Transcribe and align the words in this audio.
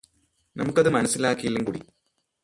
നമുക്കത് 0.57 0.89
മനസ്സിലായില്ലെങ്കില് 0.89 1.65
കൂടി 1.65 1.81